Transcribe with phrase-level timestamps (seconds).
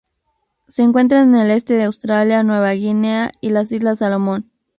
[0.67, 4.49] Se encuentra en el este de Australia, Nueva Guinea y las islas Salomón.